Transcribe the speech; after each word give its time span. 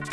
And 0.00 0.06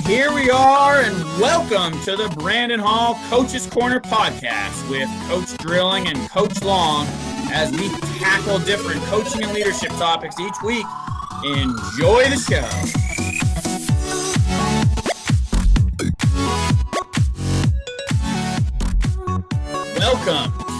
here 0.00 0.30
we 0.34 0.50
are, 0.50 1.00
and 1.00 1.16
welcome 1.40 1.98
to 2.02 2.16
the 2.16 2.30
Brandon 2.38 2.78
Hall 2.78 3.18
Coaches 3.30 3.66
Corner 3.66 4.00
podcast 4.00 4.90
with 4.90 5.08
Coach 5.28 5.56
Drilling 5.58 6.08
and 6.08 6.18
Coach 6.28 6.62
Long 6.62 7.06
as 7.50 7.72
we 7.72 7.88
tackle 8.18 8.58
different 8.58 9.00
coaching 9.04 9.42
and 9.42 9.54
leadership 9.54 9.92
topics 9.92 10.38
each 10.38 10.62
week. 10.62 10.84
Enjoy 11.42 12.24
the 12.24 12.36
show. 12.36 13.01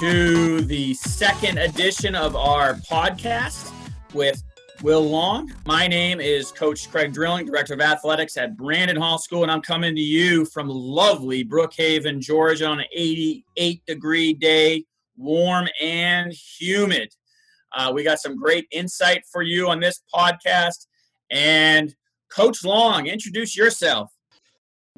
To 0.02 0.62
the 0.62 0.92
second 0.94 1.58
edition 1.58 2.16
of 2.16 2.34
our 2.34 2.74
podcast 2.74 3.72
with 4.12 4.42
Will 4.82 5.08
Long. 5.08 5.52
My 5.64 5.86
name 5.86 6.20
is 6.20 6.50
Coach 6.50 6.90
Craig 6.90 7.12
Drilling, 7.12 7.46
Director 7.46 7.74
of 7.74 7.80
Athletics 7.80 8.36
at 8.36 8.56
Brandon 8.56 8.96
Hall 8.96 9.16
School, 9.16 9.44
and 9.44 9.52
I'm 9.52 9.62
coming 9.62 9.94
to 9.94 10.00
you 10.00 10.44
from 10.46 10.68
lovely 10.68 11.44
Brookhaven, 11.44 12.18
Georgia 12.18 12.66
on 12.66 12.80
an 12.80 12.86
88 12.92 13.86
degree 13.86 14.32
day, 14.34 14.84
warm 15.16 15.68
and 15.80 16.32
humid. 16.32 17.14
Uh, 17.72 17.92
we 17.94 18.02
got 18.02 18.18
some 18.18 18.36
great 18.36 18.66
insight 18.72 19.22
for 19.30 19.42
you 19.42 19.68
on 19.70 19.78
this 19.78 20.02
podcast. 20.12 20.88
And 21.30 21.94
Coach 22.28 22.64
Long, 22.64 23.06
introduce 23.06 23.56
yourself. 23.56 24.10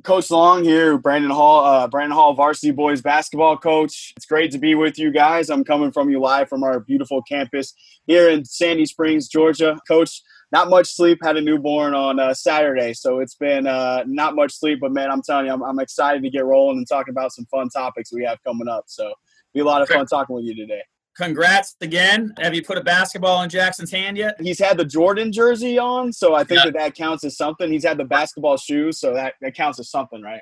Coach 0.03 0.31
Long 0.31 0.65
here, 0.65 0.99
Brandon 0.99 1.31
Hall, 1.31 1.65
uh, 1.65 1.87
Brandon 1.87 2.15
Hall 2.15 2.35
varsity 2.35 2.73
boys 2.73 3.01
basketball 3.01 3.57
coach. 3.57 4.13
It's 4.17 4.27
great 4.27 4.51
to 4.51 4.59
be 4.59 4.75
with 4.75 4.99
you 4.99 5.13
guys. 5.13 5.49
I'm 5.49 5.65
coming 5.65 5.93
from 5.93 6.11
you 6.11 6.21
live 6.21 6.49
from 6.49 6.65
our 6.65 6.81
beautiful 6.81 7.23
campus 7.23 7.73
here 8.07 8.29
in 8.29 8.45
Sandy 8.45 8.87
Springs, 8.87 9.29
Georgia. 9.29 9.79
Coach, 9.87 10.21
not 10.53 10.69
much 10.69 10.89
sleep. 10.89 11.19
Had 11.23 11.37
a 11.37 11.41
newborn 11.41 11.95
on 11.95 12.19
uh, 12.19 12.35
Saturday, 12.35 12.93
so 12.93 13.21
it's 13.21 13.37
been 13.37 13.67
uh, 13.67 14.05
not 14.07 14.35
much 14.35 14.53
sleep. 14.53 14.81
But 14.81 14.93
man, 14.93 15.11
I'm 15.11 15.23
telling 15.23 15.47
you, 15.47 15.53
I'm, 15.53 15.63
I'm 15.63 15.79
excited 15.79 16.23
to 16.25 16.31
get 16.31 16.45
rolling 16.45 16.79
and 16.79 16.89
talking 16.89 17.13
about 17.13 17.33
some 17.33 17.47
fun 17.47 17.69
topics 17.69 18.13
we 18.13 18.25
have 18.25 18.43
coming 18.43 18.69
up. 18.69 18.85
So 18.89 19.15
be 19.55 19.61
a 19.61 19.65
lot 19.65 19.81
of 19.81 19.89
fun 19.89 20.07
talking 20.07 20.35
with 20.35 20.45
you 20.45 20.55
today. 20.57 20.83
Congrats 21.17 21.77
again. 21.81 22.35
Have 22.41 22.55
you 22.55 22.63
put 22.63 22.77
a 22.77 22.83
basketball 22.83 23.43
in 23.43 23.49
Jackson's 23.51 23.91
hand 23.93 24.17
yet? 24.17 24.35
He's 24.41 24.59
had 24.59 24.77
the 24.77 24.85
Jordan 24.85 25.31
jersey 25.31 25.79
on, 25.79 26.13
so 26.13 26.35
I 26.35 26.43
think 26.43 26.59
Yeah. 26.59 26.65
that 26.67 26.75
that 26.75 26.95
counts 26.95 27.25
as 27.25 27.37
something. 27.37 27.71
He's 27.71 27.85
had 27.85 27.99
the 27.99 28.05
basketball 28.05 28.57
shoes, 28.57 28.99
so 28.99 29.15
that, 29.15 29.35
that 29.41 29.55
counts 29.55 29.79
as 29.79 29.91
something, 29.91 30.21
right? 30.23 30.41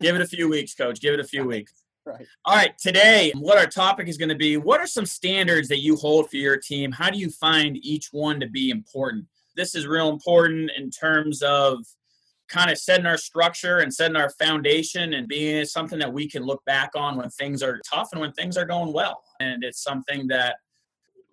Give 0.00 0.14
it 0.14 0.20
a 0.20 0.26
few 0.26 0.48
weeks, 0.48 0.74
coach. 0.74 1.00
Give 1.00 1.14
it 1.14 1.20
a 1.20 1.24
few 1.24 1.44
weeks. 1.44 1.72
Right. 2.04 2.24
All 2.44 2.54
right, 2.54 2.78
today, 2.78 3.32
what 3.36 3.58
our 3.58 3.66
topic 3.66 4.06
is 4.06 4.16
going 4.16 4.28
to 4.28 4.36
be 4.36 4.56
what 4.56 4.80
are 4.80 4.86
some 4.86 5.06
standards 5.06 5.66
that 5.68 5.80
you 5.80 5.96
hold 5.96 6.30
for 6.30 6.36
your 6.36 6.56
team? 6.56 6.92
How 6.92 7.10
do 7.10 7.18
you 7.18 7.30
find 7.30 7.76
each 7.84 8.10
one 8.12 8.38
to 8.38 8.46
be 8.46 8.70
important? 8.70 9.26
This 9.56 9.74
is 9.74 9.88
real 9.88 10.10
important 10.10 10.70
in 10.76 10.90
terms 10.90 11.42
of 11.42 11.84
kind 12.48 12.70
of 12.70 12.78
setting 12.78 13.06
our 13.06 13.16
structure 13.16 13.78
and 13.78 13.92
setting 13.92 14.16
our 14.16 14.30
foundation 14.30 15.14
and 15.14 15.26
being 15.26 15.64
something 15.64 15.98
that 15.98 16.12
we 16.12 16.28
can 16.28 16.44
look 16.44 16.64
back 16.64 16.90
on 16.94 17.16
when 17.16 17.28
things 17.30 17.62
are 17.62 17.80
tough 17.88 18.10
and 18.12 18.20
when 18.20 18.32
things 18.32 18.56
are 18.56 18.64
going 18.64 18.92
well. 18.92 19.22
And 19.40 19.64
it's 19.64 19.82
something 19.82 20.26
that 20.28 20.56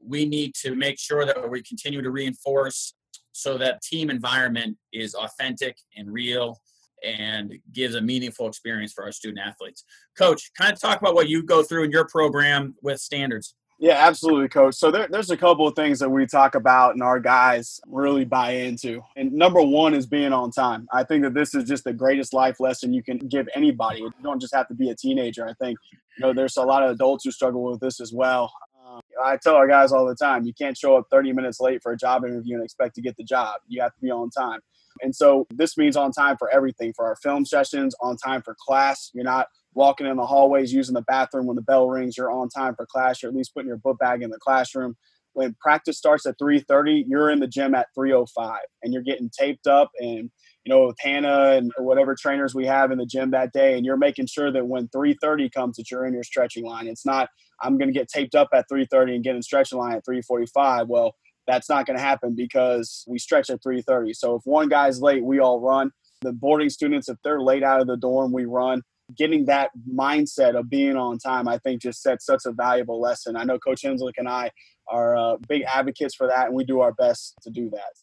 we 0.06 0.26
need 0.26 0.54
to 0.56 0.76
make 0.76 1.00
sure 1.00 1.26
that 1.26 1.50
we 1.50 1.62
continue 1.62 2.02
to 2.02 2.12
reinforce 2.12 2.94
so 3.32 3.58
that 3.58 3.82
team 3.82 4.10
environment 4.10 4.78
is 4.92 5.16
authentic 5.16 5.78
and 5.96 6.12
real 6.12 6.60
and 7.04 7.54
gives 7.74 7.96
a 7.96 8.02
meaningful 8.02 8.48
experience 8.48 8.94
for 8.94 9.04
our 9.04 9.12
student 9.12 9.46
athletes. 9.46 9.84
Coach, 10.18 10.52
kind 10.58 10.72
of 10.72 10.80
talk 10.80 11.02
about 11.02 11.16
what 11.16 11.28
you 11.28 11.44
go 11.44 11.62
through 11.62 11.84
in 11.84 11.92
your 11.92 12.06
program 12.06 12.76
with 12.82 13.00
standards. 13.00 13.56
Yeah, 13.84 13.96
absolutely, 13.98 14.48
coach. 14.48 14.76
So 14.76 14.92
there, 14.92 15.10
there's 15.10 15.30
a 15.30 15.36
couple 15.36 15.68
of 15.68 15.76
things 15.76 16.00
that 16.00 16.10
we 16.10 16.26
talk 16.26 16.56
about 16.56 16.94
and 16.94 17.04
our 17.04 17.20
guys 17.20 17.82
really 17.86 18.24
buy 18.24 18.52
into. 18.52 19.02
And 19.18 19.34
number 19.34 19.62
one 19.62 19.94
is 19.94 20.06
being 20.06 20.32
on 20.32 20.52
time. 20.52 20.88
I 20.94 21.04
think 21.04 21.22
that 21.24 21.34
this 21.34 21.54
is 21.54 21.66
just 21.66 21.84
the 21.84 21.92
greatest 21.92 22.34
life 22.34 22.62
lesson 22.62 22.94
you 22.94 23.04
can 23.04 23.18
give 23.18 23.50
anybody. 23.54 24.00
You 24.00 24.14
don't 24.24 24.40
just 24.40 24.56
have 24.56 24.70
to 24.70 24.74
be 24.74 24.90
a 24.90 24.96
teenager. 24.96 25.46
I 25.46 25.52
think, 25.62 25.78
you 25.92 26.26
know, 26.26 26.32
there's 26.32 26.56
a 26.56 26.62
lot 26.62 26.82
of 26.82 26.92
adults 26.92 27.26
who 27.26 27.32
struggle 27.32 27.62
with 27.70 27.82
this 27.82 28.00
as 28.00 28.14
well. 28.14 28.54
Um, 28.88 29.02
I 29.22 29.36
tell 29.36 29.56
our 29.56 29.68
guys 29.68 29.92
all 29.92 30.06
the 30.06 30.16
time, 30.16 30.46
you 30.46 30.54
can't 30.54 30.78
show 30.78 30.96
up 30.96 31.08
30 31.12 31.34
minutes 31.34 31.60
late 31.60 31.84
for 31.84 31.92
a 31.92 31.98
job 31.98 32.24
interview 32.24 32.56
and 32.56 32.64
expect 32.64 32.96
to 32.96 33.02
get 33.02 33.18
the 33.18 33.26
job. 33.26 33.56
You 33.68 33.82
have 33.82 33.94
to 33.96 34.02
be 34.02 34.10
on 34.10 34.30
time. 34.30 34.62
And 35.02 35.16
so 35.16 35.48
this 35.54 35.78
means 35.78 35.96
on 35.96 36.12
time 36.12 36.38
for 36.38 36.50
everything, 36.50 36.94
for 36.96 37.06
our 37.06 37.16
film 37.18 37.46
sessions, 37.46 37.96
on 38.02 38.18
time 38.18 38.42
for 38.42 38.56
class. 38.60 39.10
You're 39.14 39.24
not 39.24 39.48
walking 39.74 40.08
in 40.08 40.18
the 40.18 40.26
hallways 40.26 40.74
using 40.74 40.94
the 40.94 41.02
bathroom 41.02 41.48
when 41.48 41.56
the 41.56 41.62
bell 41.62 41.88
rings. 41.88 42.18
You're 42.18 42.32
on 42.32 42.50
time 42.50 42.76
for 42.76 42.86
class. 42.86 43.22
You're 43.22 43.32
at 43.32 43.36
least 43.36 43.54
putting 43.54 43.68
your 43.68 43.78
book 43.78 43.98
bag 44.00 44.22
in 44.22 44.30
the 44.30 44.40
classroom. 44.40 44.96
When 45.34 45.56
practice 45.60 45.98
starts 45.98 46.28
at 46.28 46.38
3.30 46.40 47.06
you're 47.08 47.32
in 47.32 47.40
the 47.40 47.48
gym 47.48 47.74
at 47.74 47.88
3.05 47.98 48.56
and 48.84 48.94
you're 48.94 49.02
getting 49.02 49.32
taped 49.36 49.66
up 49.66 49.90
and 49.98 50.30
you 50.64 50.70
know 50.70 50.86
with 50.86 50.98
hannah 51.00 51.54
and 51.54 51.72
whatever 51.80 52.14
trainers 52.14 52.54
we 52.54 52.68
have 52.68 52.92
in 52.92 53.00
the 53.00 53.06
gym 53.08 53.32
that 53.32 53.52
day 53.52 53.76
and 53.76 53.84
you're 53.84 53.98
making 53.98 54.28
sure 54.28 54.52
that 54.52 54.68
when 54.68 54.88
3.30 54.90 55.52
comes 55.52 55.78
that 55.78 55.90
you're 55.90 56.06
in 56.06 56.14
your 56.14 56.22
stretching 56.22 56.64
line. 56.64 56.86
It's 56.86 57.04
not 57.04 57.30
i'm 57.64 57.80
going 57.80 57.92
to 57.92 58.00
get 58.00 58.10
taped 58.10 58.36
up 58.36 58.50
at 58.54 58.66
3.30 58.72 59.16
and 59.16 59.24
get 59.24 59.36
in 59.36 59.42
stretching 59.42 59.80
line 59.80 59.96
at 59.96 60.06
3.45 60.06 60.88
well 60.88 61.16
that's 61.48 61.70
not 61.70 61.86
going 61.86 61.98
to 61.98 62.04
happen 62.04 62.36
because 62.36 63.04
we 63.08 63.20
stretch 63.20 63.50
at 63.50 63.62
3.30 63.62 64.16
so 64.16 64.36
if 64.36 64.42
one 64.46 64.70
guy's 64.70 65.02
late 65.02 65.24
we 65.24 65.40
all 65.40 65.60
run 65.60 65.92
the 66.22 66.34
boarding 66.34 66.70
students 66.70 67.10
if 67.10 67.18
they're 67.24 67.42
late 67.42 67.64
out 67.64 67.82
of 67.82 67.88
the 67.88 67.98
dorm 67.98 68.32
we 68.32 68.46
run 68.46 68.82
getting 69.18 69.46
that 69.46 69.72
mindset 69.92 70.58
of 70.58 70.70
being 70.70 70.96
on 70.96 71.18
time, 71.18 71.48
I 71.48 71.58
think 71.60 71.82
just 71.82 72.02
sets 72.02 72.26
such 72.26 72.44
a 72.46 72.52
valuable 72.52 73.00
lesson. 73.00 73.36
I 73.36 73.44
know 73.44 73.60
Coach 73.60 73.82
Henslick 73.84 74.14
and 74.18 74.30
I 74.30 74.52
are 74.88 75.16
uh, 75.16 75.38
big 75.48 75.64
advocates 75.64 76.16
for 76.16 76.28
that, 76.28 76.48
and 76.48 76.56
we 76.56 76.64
do 76.64 76.82
our 76.82 76.94
best 76.94 77.36
to 77.44 77.50
do 77.50 77.70
that. 77.72 77.94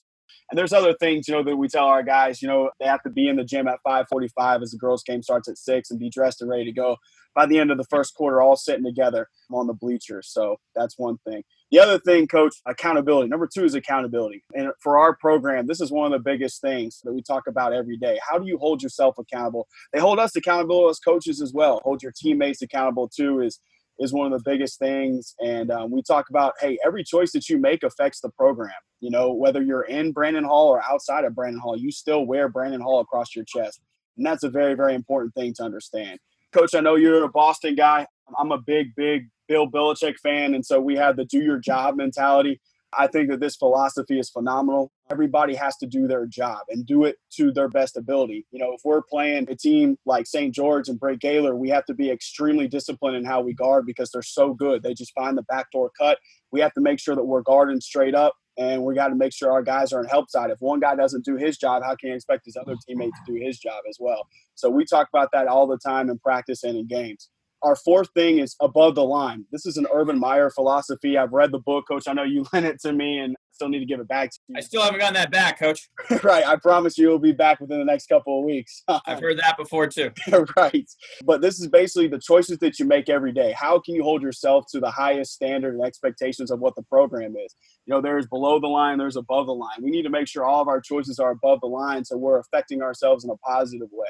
And 0.51 0.59
there's 0.59 0.73
other 0.73 0.95
things, 0.99 1.29
you 1.29 1.35
know, 1.35 1.45
that 1.45 1.57
we 1.57 1.69
tell 1.69 1.87
our 1.87 2.03
guys, 2.03 2.43
you 2.43 2.49
know, 2.49 2.71
they 2.81 2.87
have 2.87 3.03
to 3.05 3.11
be 3.11 3.29
in 3.29 3.37
the 3.37 3.45
gym 3.45 3.69
at 3.69 3.79
5:45 3.87 4.63
as 4.63 4.73
the 4.73 4.79
girls' 4.79 5.05
game 5.05 5.23
starts 5.23 5.49
at 5.49 5.59
six, 5.59 5.91
and 5.91 6.01
be 6.01 6.11
dressed 6.11 6.41
and 6.41 6.51
ready 6.51 6.65
to 6.65 6.73
go 6.73 6.97
by 7.35 7.47
the 7.47 7.59
end 7.59 7.71
of 7.71 7.79
the 7.79 7.85
first 7.85 8.15
quarter, 8.15 8.43
all 8.43 8.57
sitting 8.57 8.85
together 8.85 9.29
on 9.53 9.67
the 9.67 9.75
bleachers. 9.75 10.29
So 10.33 10.57
that's 10.75 10.99
one 10.99 11.19
thing. 11.19 11.45
The 11.71 11.79
other 11.79 12.01
thing, 12.01 12.27
coach, 12.27 12.57
accountability. 12.67 13.29
Number 13.29 13.47
two 13.53 13.65
is 13.65 13.75
accountability. 13.75 14.43
And 14.55 14.73
for 14.81 14.99
our 14.99 15.15
program, 15.15 15.69
this 15.69 15.81
is 15.81 15.93
one 15.93 16.13
of 16.13 16.19
the 16.19 16.31
biggest 16.31 16.61
things 16.61 17.01
that 17.05 17.13
we 17.13 17.23
talk 17.23 17.47
about 17.47 17.73
every 17.73 17.97
day. 17.97 18.19
How 18.29 18.39
do 18.39 18.47
you 18.47 18.59
hold 18.59 18.83
yourself 18.83 19.19
accountable? 19.19 19.69
They 19.93 20.01
hold 20.01 20.19
us 20.19 20.35
accountable 20.35 20.89
as 20.89 20.99
coaches 20.99 21.41
as 21.41 21.53
well. 21.53 21.81
Hold 21.85 22.03
your 22.03 22.13
teammates 22.17 22.63
accountable 22.63 23.09
too 23.09 23.41
is 23.41 23.61
is 24.01 24.13
one 24.15 24.33
of 24.33 24.33
the 24.33 24.51
biggest 24.51 24.79
things. 24.79 25.35
And 25.41 25.71
um, 25.71 25.91
we 25.91 26.03
talk 26.03 26.31
about, 26.31 26.55
hey, 26.59 26.79
every 26.85 27.05
choice 27.05 27.33
that 27.33 27.49
you 27.51 27.59
make 27.59 27.83
affects 27.83 28.21
the 28.21 28.31
program. 28.31 28.73
You 29.01 29.11
know, 29.11 29.33
whether 29.33 29.63
you're 29.63 29.83
in 29.83 30.13
Brandon 30.13 30.45
Hall 30.45 30.69
or 30.69 30.83
outside 30.83 31.25
of 31.25 31.35
Brandon 31.35 31.61
Hall, 31.61 31.77
you 31.77 31.93
still 31.93 32.25
wear 32.25 32.49
Brandon 32.49 32.81
Hall 32.81 33.01
across 33.01 33.37
your 33.37 33.45
chest. 33.45 33.81
And 34.17 34.27
that's 34.27 34.43
a 34.43 34.51
very, 34.51 34.75
very 34.75 34.95
important 34.95 35.35
thing 35.35 35.53
to 35.55 35.65
understand. 35.65 36.19
Coach, 36.53 36.75
I 36.75 36.81
know 36.81 36.97
you're 36.97 37.25
a 37.25 37.29
Boston 37.29 37.75
guy. 37.75 38.07
I'm 38.39 38.53
a 38.53 38.59
big, 38.59 38.95
big 38.97 39.29
Bill 39.51 39.69
Belichick 39.69 40.17
fan. 40.23 40.55
And 40.55 40.65
so 40.65 40.81
we 40.81 40.95
have 40.97 41.17
the 41.17 41.25
do 41.25 41.41
your 41.41 41.59
job 41.59 41.97
mentality. 41.97 42.61
I 42.97 43.09
think 43.09 43.31
that 43.31 43.41
this 43.41 43.57
philosophy 43.57 44.19
is 44.19 44.31
phenomenal. 44.31 44.91
Everybody 45.11 45.55
has 45.57 45.77
to 45.79 45.87
do 45.87 46.07
their 46.07 46.27
job 46.27 46.61
and 46.69 46.87
do 46.87 47.05
it 47.05 47.17
to 47.37 47.53
their 47.53 47.69
best 47.69 47.97
ability. 47.97 48.47
You 48.53 48.61
know, 48.61 48.73
if 48.73 48.81
we're 48.85 49.03
playing 49.03 49.47
a 49.49 49.57
team 49.57 49.97
like 50.07 50.27
St. 50.27 50.55
George 50.55 50.89
and 50.89 50.99
Brake 50.99 51.21
Gaylor, 51.21 51.57
we 51.57 51.69
have 51.71 51.85
to 51.87 51.95
be 51.95 52.11
extremely 52.11 52.69
disciplined 52.69 53.17
in 53.17 53.25
how 53.25 53.41
we 53.41 53.53
guard 53.53 53.87
because 53.87 54.11
they're 54.11 54.23
so 54.23 54.55
good. 54.55 54.83
They 54.83 54.95
just 54.95 55.13
find 55.15 55.37
the 55.37 55.43
backdoor 55.43 55.91
cut. 55.99 56.19
We 56.53 56.61
have 56.61 56.73
to 56.75 56.81
make 56.81 57.01
sure 57.01 57.17
that 57.17 57.25
we're 57.25 57.43
guarding 57.43 57.81
straight 57.81 58.15
up 58.15 58.35
and 58.57 58.85
we 58.85 58.95
got 58.95 59.09
to 59.09 59.15
make 59.17 59.33
sure 59.33 59.51
our 59.51 59.63
guys 59.63 59.93
are 59.93 60.01
on 60.01 60.07
help 60.07 60.31
side. 60.31 60.51
If 60.51 60.59
one 60.61 60.81
guy 60.81 60.95
doesn't 60.95 61.25
do 61.25 61.37
his 61.37 61.59
job, 61.59 61.83
how 61.85 61.97
can 61.97 62.11
you 62.11 62.15
expect 62.15 62.45
his 62.45 62.57
other 62.57 62.75
teammate 62.89 63.11
to 63.11 63.33
do 63.33 63.41
his 63.41 63.59
job 63.59 63.83
as 63.89 63.97
well? 63.99 64.27
So 64.55 64.69
we 64.69 64.85
talk 64.85 65.09
about 65.13 65.31
that 65.33 65.47
all 65.49 65.67
the 65.67 65.79
time 65.79 66.11
in 66.11 66.19
practice 66.19 66.63
and 66.65 66.77
in 66.77 66.87
games. 66.87 67.31
Our 67.63 67.77
fourth 67.77 68.09
thing 68.15 68.39
is 68.39 68.57
above 68.61 68.95
the 68.95 69.05
line. 69.05 69.45
This 69.53 69.67
is 69.67 69.77
an 69.77 69.87
Urban 69.93 70.19
Meyer 70.19 70.51
philosophy. 70.51 71.19
I've 71.19 71.33
read 71.33 71.53
the 71.53 71.59
book, 71.59 71.85
Coach. 71.89 72.05
I 72.09 72.13
know 72.13 72.23
you 72.23 72.47
lent 72.53 72.67
it 72.67 72.81
to 72.83 72.93
me, 72.93 73.19
and 73.19 73.37
still 73.61 73.69
need 73.69 73.81
to 73.81 73.85
give 73.85 74.01
it 74.01 74.09
back 74.09 74.31
to 74.31 74.39
you. 74.49 74.55
I 74.57 74.61
still 74.61 74.83
haven't 74.83 75.01
gotten 75.01 75.15
that 75.15 75.31
back, 75.31 75.59
Coach. 75.59 75.91
right. 76.23 76.47
I 76.47 76.57
promise 76.57 76.97
you, 76.97 77.09
it'll 77.09 77.19
be 77.19 77.33
back 77.33 77.61
within 77.61 77.79
the 77.79 77.85
next 77.85 78.07
couple 78.07 78.39
of 78.39 78.47
weeks. 78.47 78.83
I've 79.07 79.21
heard 79.21 79.39
that 79.39 79.59
before 79.59 79.87
too. 79.87 80.11
right. 80.57 80.89
But 81.27 81.43
this 81.43 81.61
is 81.61 81.69
basically 81.69 82.09
the 82.09 82.19
choices 82.19 82.57
that 82.59 82.79
you 82.79 82.87
make 82.87 83.11
every 83.11 83.33
day. 83.33 83.53
How 83.55 83.79
can 83.79 83.95
you 83.95 84.03
hold 84.03 84.23
yourself 84.23 84.65
to 84.73 84.81
the 84.81 84.91
highest 84.91 85.35
standard 85.35 85.75
and 85.75 85.85
expectations 85.85 86.51
of 86.51 86.61
what 86.61 86.75
the 86.75 86.83
program 86.85 87.35
is? 87.37 87.55
You 87.85 87.95
know, 87.95 88.01
there's 88.01 88.27
below 88.27 88.61
the 88.61 88.67
line, 88.67 88.97
there's 88.97 89.17
above 89.17 89.47
the 89.47 89.55
line. 89.55 89.83
We 89.83 89.91
need 89.91 90.05
to 90.05 90.11
make 90.11 90.27
sure 90.27 90.47
all 90.47 90.63
of 90.63 90.69
our 90.69 90.81
choices 90.81 91.19
are 91.19 91.33
above 91.33 91.61
the 91.61 91.67
line 91.67 92.05
so 92.07 92.17
we're 92.17 92.39
affecting 92.39 92.81
ourselves 92.81 93.25
in 93.25 93.31
a 93.31 93.37
positive 93.37 93.89
way. 93.93 94.09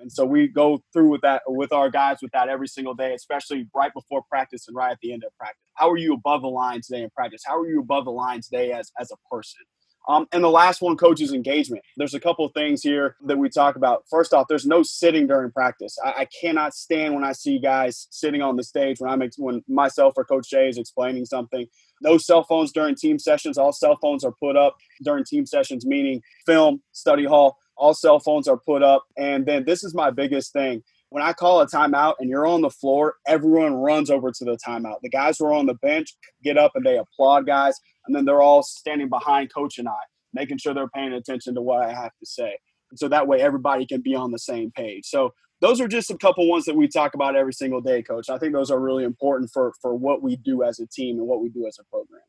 And 0.00 0.12
so 0.12 0.24
we 0.24 0.48
go 0.48 0.82
through 0.92 1.10
with 1.10 1.20
that 1.22 1.42
with 1.46 1.72
our 1.72 1.90
guys 1.90 2.18
with 2.22 2.32
that 2.32 2.48
every 2.48 2.68
single 2.68 2.94
day, 2.94 3.14
especially 3.14 3.68
right 3.74 3.92
before 3.92 4.22
practice 4.28 4.68
and 4.68 4.76
right 4.76 4.92
at 4.92 4.98
the 5.02 5.12
end 5.12 5.24
of 5.24 5.36
practice. 5.38 5.60
How 5.74 5.90
are 5.90 5.96
you 5.96 6.14
above 6.14 6.42
the 6.42 6.48
line 6.48 6.80
today 6.82 7.02
in 7.02 7.10
practice? 7.10 7.42
How 7.44 7.58
are 7.58 7.68
you 7.68 7.80
above 7.80 8.04
the 8.04 8.12
line 8.12 8.40
today 8.40 8.72
as 8.72 8.92
as 8.98 9.10
a 9.10 9.16
person? 9.34 9.60
Um, 10.08 10.26
and 10.32 10.42
the 10.42 10.48
last 10.48 10.80
one, 10.80 10.96
coaches 10.96 11.34
engagement. 11.34 11.82
There's 11.98 12.14
a 12.14 12.20
couple 12.20 12.46
of 12.46 12.54
things 12.54 12.82
here 12.82 13.16
that 13.26 13.36
we 13.36 13.50
talk 13.50 13.76
about. 13.76 14.04
First 14.10 14.32
off, 14.32 14.46
there's 14.48 14.64
no 14.64 14.82
sitting 14.82 15.26
during 15.26 15.50
practice. 15.52 15.98
I, 16.02 16.22
I 16.22 16.28
cannot 16.40 16.74
stand 16.74 17.14
when 17.14 17.24
I 17.24 17.32
see 17.32 17.58
guys 17.58 18.08
sitting 18.10 18.40
on 18.40 18.56
the 18.56 18.64
stage 18.64 19.00
when 19.00 19.10
I'm 19.10 19.20
ex- 19.20 19.38
when 19.38 19.62
myself 19.68 20.14
or 20.16 20.24
Coach 20.24 20.48
Jay 20.48 20.68
is 20.68 20.78
explaining 20.78 21.26
something. 21.26 21.66
No 22.00 22.16
cell 22.16 22.42
phones 22.42 22.72
during 22.72 22.94
team 22.94 23.18
sessions. 23.18 23.58
All 23.58 23.72
cell 23.72 23.98
phones 24.00 24.24
are 24.24 24.32
put 24.32 24.56
up 24.56 24.76
during 25.02 25.24
team 25.24 25.44
sessions, 25.44 25.84
meaning 25.84 26.22
film, 26.46 26.80
study 26.92 27.26
hall. 27.26 27.58
All 27.78 27.94
cell 27.94 28.20
phones 28.20 28.48
are 28.48 28.58
put 28.58 28.82
up. 28.82 29.04
And 29.16 29.46
then 29.46 29.64
this 29.64 29.84
is 29.84 29.94
my 29.94 30.10
biggest 30.10 30.52
thing 30.52 30.82
when 31.10 31.22
I 31.22 31.32
call 31.32 31.60
a 31.60 31.66
timeout 31.66 32.14
and 32.18 32.28
you're 32.28 32.46
on 32.46 32.60
the 32.60 32.70
floor, 32.70 33.14
everyone 33.26 33.74
runs 33.74 34.10
over 34.10 34.30
to 34.30 34.44
the 34.44 34.58
timeout. 34.66 35.00
The 35.02 35.08
guys 35.08 35.38
who 35.38 35.46
are 35.46 35.54
on 35.54 35.66
the 35.66 35.74
bench 35.74 36.14
get 36.42 36.58
up 36.58 36.72
and 36.74 36.84
they 36.84 36.98
applaud 36.98 37.46
guys, 37.46 37.78
and 38.06 38.14
then 38.14 38.24
they're 38.24 38.42
all 38.42 38.62
standing 38.62 39.08
behind 39.08 39.52
coach 39.52 39.78
and 39.78 39.88
I, 39.88 40.00
making 40.34 40.58
sure 40.58 40.74
they're 40.74 40.88
paying 40.88 41.14
attention 41.14 41.54
to 41.54 41.62
what 41.62 41.82
I 41.82 41.92
have 41.92 42.12
to 42.18 42.26
say. 42.26 42.58
And 42.90 42.98
so 42.98 43.08
that 43.08 43.26
way 43.26 43.40
everybody 43.40 43.86
can 43.86 44.02
be 44.02 44.14
on 44.14 44.32
the 44.32 44.38
same 44.38 44.70
page. 44.70 45.06
So 45.06 45.32
those 45.60 45.80
are 45.80 45.88
just 45.88 46.10
a 46.10 46.18
couple 46.18 46.48
ones 46.48 46.64
that 46.66 46.76
we 46.76 46.88
talk 46.88 47.14
about 47.14 47.36
every 47.36 47.52
single 47.52 47.80
day, 47.80 48.02
coach. 48.02 48.30
I 48.30 48.38
think 48.38 48.52
those 48.52 48.70
are 48.70 48.80
really 48.80 49.04
important 49.04 49.50
for 49.52 49.72
for 49.80 49.94
what 49.94 50.22
we 50.22 50.36
do 50.36 50.62
as 50.62 50.78
a 50.78 50.86
team 50.86 51.18
and 51.18 51.26
what 51.26 51.42
we 51.42 51.48
do 51.48 51.66
as 51.66 51.78
a 51.80 51.84
program. 51.84 52.22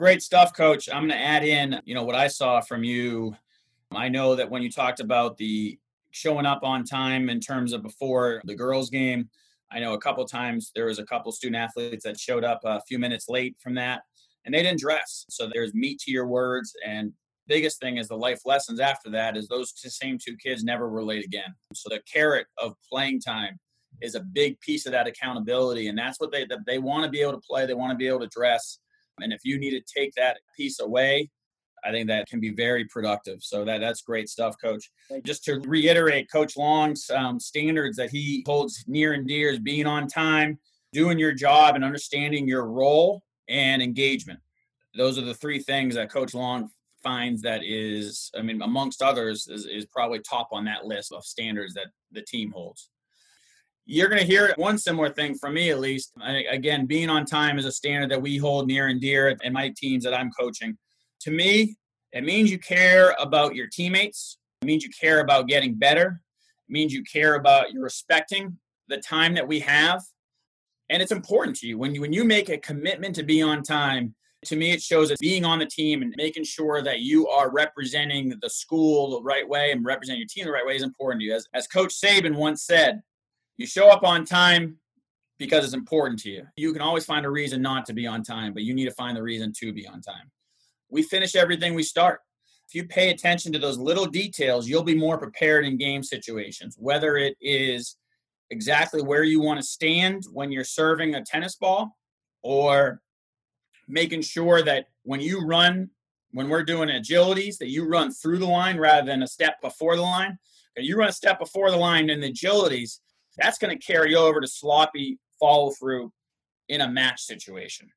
Great 0.00 0.22
stuff, 0.22 0.54
coach. 0.54 0.88
I'm 0.88 1.08
going 1.08 1.18
to 1.18 1.24
add 1.24 1.44
in, 1.44 1.80
you 1.84 1.94
know, 1.94 2.04
what 2.04 2.14
I 2.14 2.28
saw 2.28 2.60
from 2.60 2.84
you. 2.84 3.36
I 3.92 4.08
know 4.08 4.34
that 4.34 4.50
when 4.50 4.62
you 4.62 4.70
talked 4.70 5.00
about 5.00 5.36
the 5.36 5.78
showing 6.10 6.46
up 6.46 6.62
on 6.62 6.84
time 6.84 7.28
in 7.28 7.40
terms 7.40 7.72
of 7.72 7.82
before 7.82 8.40
the 8.44 8.54
girls 8.54 8.90
game. 8.90 9.28
I 9.70 9.80
know 9.80 9.92
a 9.92 10.00
couple 10.00 10.24
times 10.24 10.72
there 10.74 10.86
was 10.86 10.98
a 10.98 11.04
couple 11.04 11.30
student 11.32 11.56
athletes 11.56 12.04
that 12.04 12.18
showed 12.18 12.44
up 12.44 12.60
a 12.64 12.80
few 12.88 12.98
minutes 12.98 13.26
late 13.28 13.56
from 13.62 13.74
that 13.74 14.02
and 14.44 14.54
they 14.54 14.62
didn't 14.62 14.80
dress. 14.80 15.26
So 15.28 15.48
there's 15.52 15.74
meat 15.74 15.98
to 16.00 16.10
your 16.10 16.26
words 16.26 16.72
and 16.86 17.12
biggest 17.46 17.80
thing 17.80 17.96
is 17.96 18.08
the 18.08 18.16
life 18.16 18.40
lessons 18.44 18.80
after 18.80 19.10
that 19.10 19.36
is 19.36 19.48
those 19.48 19.72
same 19.76 20.18
two 20.18 20.36
kids 20.36 20.64
never 20.64 20.88
were 20.88 21.04
late 21.04 21.24
again. 21.24 21.54
So 21.74 21.88
the 21.88 22.00
carrot 22.10 22.46
of 22.58 22.74
playing 22.90 23.20
time 23.20 23.58
is 24.00 24.14
a 24.14 24.20
big 24.20 24.58
piece 24.60 24.86
of 24.86 24.92
that 24.92 25.06
accountability 25.06 25.88
and 25.88 25.98
that's 25.98 26.20
what 26.20 26.32
they 26.32 26.46
they 26.66 26.78
want 26.78 27.04
to 27.04 27.10
be 27.10 27.20
able 27.20 27.32
to 27.32 27.40
play, 27.46 27.66
they 27.66 27.74
want 27.74 27.90
to 27.90 27.96
be 27.96 28.08
able 28.08 28.20
to 28.20 28.28
dress. 28.28 28.78
And 29.20 29.32
if 29.32 29.40
you 29.44 29.58
need 29.58 29.70
to 29.70 29.82
take 29.94 30.14
that 30.14 30.38
piece 30.56 30.80
away, 30.80 31.30
I 31.84 31.90
think 31.90 32.08
that 32.08 32.28
can 32.28 32.40
be 32.40 32.50
very 32.50 32.84
productive. 32.86 33.42
So 33.42 33.64
that 33.64 33.80
that's 33.80 34.02
great 34.02 34.28
stuff, 34.28 34.56
Coach. 34.62 34.90
Just 35.24 35.44
to 35.44 35.60
reiterate, 35.60 36.30
Coach 36.30 36.56
Long's 36.56 37.10
um, 37.10 37.38
standards 37.40 37.96
that 37.96 38.10
he 38.10 38.44
holds 38.46 38.84
near 38.86 39.12
and 39.12 39.26
dear 39.26 39.50
is 39.50 39.58
being 39.58 39.86
on 39.86 40.06
time, 40.06 40.58
doing 40.92 41.18
your 41.18 41.32
job, 41.32 41.74
and 41.74 41.84
understanding 41.84 42.46
your 42.46 42.66
role 42.66 43.22
and 43.48 43.82
engagement. 43.82 44.40
Those 44.96 45.18
are 45.18 45.24
the 45.24 45.34
three 45.34 45.60
things 45.60 45.94
that 45.94 46.10
Coach 46.10 46.34
Long 46.34 46.70
finds 47.02 47.42
that 47.42 47.62
is, 47.64 48.30
I 48.36 48.42
mean, 48.42 48.60
amongst 48.62 49.02
others, 49.02 49.46
is, 49.48 49.66
is 49.66 49.86
probably 49.86 50.20
top 50.20 50.48
on 50.52 50.64
that 50.64 50.84
list 50.84 51.12
of 51.12 51.24
standards 51.24 51.74
that 51.74 51.86
the 52.12 52.22
team 52.22 52.50
holds. 52.50 52.90
You're 53.86 54.08
going 54.08 54.20
to 54.20 54.26
hear 54.26 54.52
one 54.56 54.76
similar 54.76 55.08
thing 55.08 55.34
from 55.34 55.54
me, 55.54 55.70
at 55.70 55.80
least. 55.80 56.12
I, 56.20 56.44
again, 56.50 56.84
being 56.86 57.08
on 57.08 57.24
time 57.24 57.58
is 57.58 57.64
a 57.64 57.72
standard 57.72 58.10
that 58.10 58.20
we 58.20 58.36
hold 58.36 58.66
near 58.66 58.88
and 58.88 59.00
dear 59.00 59.34
in 59.42 59.52
my 59.52 59.72
teams 59.76 60.04
that 60.04 60.12
I'm 60.12 60.30
coaching 60.38 60.76
to 61.20 61.30
me, 61.30 61.76
it 62.12 62.24
means 62.24 62.50
you 62.50 62.58
care 62.58 63.14
about 63.18 63.54
your 63.54 63.66
teammates. 63.66 64.38
It 64.62 64.66
means 64.66 64.82
you 64.82 64.90
care 64.90 65.20
about 65.20 65.48
getting 65.48 65.74
better. 65.74 66.20
It 66.68 66.72
means 66.72 66.92
you 66.92 67.02
care 67.02 67.34
about 67.34 67.72
you're 67.72 67.82
respecting 67.82 68.58
the 68.88 68.98
time 68.98 69.34
that 69.34 69.46
we 69.46 69.60
have. 69.60 70.02
And 70.90 71.02
it's 71.02 71.12
important 71.12 71.56
to 71.58 71.66
you 71.66 71.76
when 71.76 71.94
you 71.94 72.00
when 72.00 72.12
you 72.12 72.24
make 72.24 72.48
a 72.48 72.58
commitment 72.58 73.14
to 73.16 73.22
be 73.22 73.42
on 73.42 73.62
time. 73.62 74.14
To 74.44 74.56
me, 74.56 74.70
it 74.70 74.80
shows 74.80 75.08
that 75.08 75.18
being 75.18 75.44
on 75.44 75.58
the 75.58 75.66
team 75.66 76.00
and 76.00 76.14
making 76.16 76.44
sure 76.44 76.80
that 76.80 77.00
you 77.00 77.26
are 77.26 77.50
representing 77.50 78.32
the 78.40 78.48
school 78.48 79.10
the 79.10 79.22
right 79.22 79.46
way 79.46 79.72
and 79.72 79.84
representing 79.84 80.20
your 80.20 80.28
team 80.28 80.44
the 80.44 80.52
right 80.52 80.64
way 80.64 80.76
is 80.76 80.84
important 80.84 81.20
to 81.22 81.26
you. 81.26 81.34
As, 81.34 81.48
as 81.54 81.66
Coach 81.66 81.92
Saban 81.92 82.36
once 82.36 82.62
said, 82.62 83.02
you 83.56 83.66
show 83.66 83.88
up 83.88 84.04
on 84.04 84.24
time 84.24 84.78
because 85.40 85.64
it's 85.64 85.74
important 85.74 86.20
to 86.20 86.30
you. 86.30 86.46
You 86.56 86.72
can 86.72 86.82
always 86.82 87.04
find 87.04 87.26
a 87.26 87.30
reason 87.30 87.60
not 87.60 87.84
to 87.86 87.92
be 87.92 88.06
on 88.06 88.22
time, 88.22 88.54
but 88.54 88.62
you 88.62 88.74
need 88.74 88.84
to 88.84 88.92
find 88.92 89.16
the 89.16 89.22
reason 89.22 89.52
to 89.58 89.72
be 89.72 89.88
on 89.88 90.00
time 90.00 90.30
we 90.90 91.02
finish 91.02 91.34
everything 91.34 91.74
we 91.74 91.82
start. 91.82 92.20
If 92.68 92.74
you 92.74 92.84
pay 92.84 93.10
attention 93.10 93.52
to 93.52 93.58
those 93.58 93.78
little 93.78 94.06
details, 94.06 94.68
you'll 94.68 94.82
be 94.82 94.94
more 94.94 95.18
prepared 95.18 95.64
in 95.64 95.78
game 95.78 96.02
situations, 96.02 96.76
whether 96.78 97.16
it 97.16 97.36
is 97.40 97.96
exactly 98.50 99.02
where 99.02 99.24
you 99.24 99.40
want 99.40 99.60
to 99.60 99.66
stand 99.66 100.24
when 100.32 100.52
you're 100.52 100.64
serving 100.64 101.14
a 101.14 101.24
tennis 101.24 101.56
ball 101.56 101.96
or 102.42 103.00
making 103.86 104.22
sure 104.22 104.62
that 104.62 104.86
when 105.02 105.20
you 105.20 105.46
run, 105.46 105.88
when 106.32 106.48
we're 106.48 106.62
doing 106.62 106.90
agilities, 106.90 107.56
that 107.58 107.70
you 107.70 107.86
run 107.86 108.12
through 108.12 108.38
the 108.38 108.46
line 108.46 108.76
rather 108.76 109.06
than 109.06 109.22
a 109.22 109.26
step 109.26 109.60
before 109.62 109.96
the 109.96 110.02
line. 110.02 110.38
You 110.76 110.96
run 110.96 111.08
a 111.08 111.12
step 111.12 111.38
before 111.38 111.70
the 111.70 111.76
line 111.76 112.10
in 112.10 112.20
the 112.20 112.32
agilities, 112.32 113.00
that's 113.38 113.58
going 113.58 113.76
to 113.76 113.84
carry 113.84 114.14
over 114.14 114.40
to 114.40 114.46
sloppy 114.46 115.18
follow 115.40 115.70
through 115.70 116.12
in 116.68 116.80
a 116.82 116.88
match 116.88 117.22
situation. 117.22 117.88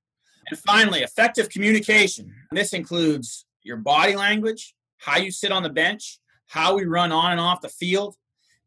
And 0.50 0.60
finally, 0.60 1.02
effective 1.02 1.50
communication. 1.50 2.34
This 2.52 2.74
includes 2.74 3.46
your 3.64 3.78
body 3.78 4.16
language, 4.16 4.74
how 4.98 5.18
you 5.18 5.32
sit 5.32 5.52
on 5.52 5.64
the 5.64 5.70
bench, 5.70 6.20
how 6.48 6.76
we 6.76 6.86
run 6.86 7.12
on 7.12 7.32
and 7.32 7.40
off 7.40 7.62
the 7.62 7.70
field, 7.70 8.16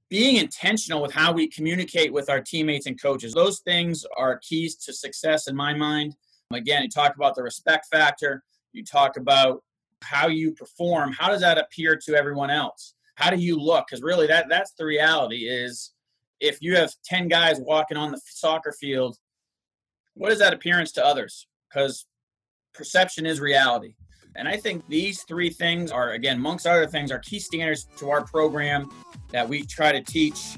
being 0.09 0.37
intentional 0.37 1.03
with 1.03 1.12
how 1.12 1.32
we 1.32 1.49
communicate 1.49 2.12
with 2.12 2.31
our 2.31 2.41
teammates 2.41 2.87
and 2.87 3.00
coaches. 3.00 3.35
Those 3.35 3.61
things 3.61 4.06
are 4.17 4.38
keys 4.38 4.76
to 4.76 4.93
success 4.93 5.49
in 5.49 5.56
my 5.56 5.75
mind. 5.75 6.17
Again, 6.53 6.82
you 6.82 6.88
talk 6.88 7.17
about 7.17 7.35
the 7.35 7.43
respect 7.43 7.87
factor, 7.91 8.44
you 8.73 8.85
talk 8.85 9.17
about 9.17 9.62
how 10.03 10.29
you 10.29 10.53
perform, 10.53 11.12
how 11.12 11.29
does 11.29 11.41
that 11.41 11.59
appear 11.59 11.97
to 11.97 12.15
everyone 12.15 12.50
else? 12.50 12.94
How 13.17 13.31
do 13.31 13.37
you 13.37 13.59
look? 13.59 13.87
Because 13.87 14.03
really 14.03 14.27
that 14.27 14.47
that's 14.49 14.73
the 14.73 14.85
reality 14.85 15.49
is 15.49 15.93
if 16.41 16.61
you 16.61 16.77
have 16.77 16.93
10 17.05 17.29
guys 17.29 17.59
walking 17.59 17.97
on 17.97 18.12
the 18.12 18.20
soccer 18.25 18.73
field, 18.73 19.17
what 20.15 20.32
is 20.32 20.38
that 20.38 20.53
appearance 20.53 20.93
to 20.93 21.05
others? 21.05 21.47
Because 21.69 22.06
perception 22.72 23.26
is 23.26 23.40
reality. 23.40 23.94
And 24.37 24.49
I 24.49 24.56
think 24.56 24.87
these 24.88 25.22
three 25.22 25.50
things 25.50 25.93
are, 25.93 26.12
again, 26.12 26.37
amongst 26.37 26.66
other 26.66 26.87
things, 26.87 27.12
are 27.12 27.20
key 27.20 27.38
standards 27.38 27.87
to 27.99 28.11
our 28.11 28.25
program 28.25 28.90
that 29.31 29.49
we 29.49 29.64
try 29.64 29.93
to 29.93 30.02
teach 30.02 30.56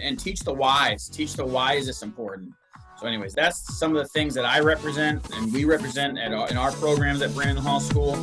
and 0.00 0.18
teach 0.18 0.40
the 0.40 0.52
whys. 0.52 1.08
Teach 1.08 1.34
the 1.34 1.44
why 1.44 1.74
is 1.74 1.86
this 1.86 2.02
important. 2.02 2.52
So, 2.98 3.06
anyways, 3.06 3.34
that's 3.34 3.78
some 3.78 3.94
of 3.94 4.02
the 4.02 4.08
things 4.08 4.32
that 4.34 4.44
I 4.44 4.60
represent 4.60 5.28
and 5.34 5.52
we 5.52 5.64
represent 5.64 6.18
at, 6.18 6.32
in 6.50 6.56
our 6.56 6.72
programs 6.72 7.20
at 7.20 7.34
Brandon 7.34 7.56
Hall 7.56 7.80
School. 7.80 8.16